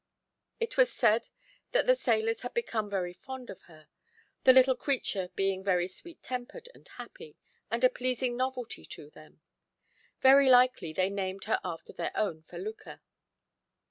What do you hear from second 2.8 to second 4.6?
very fond of her, the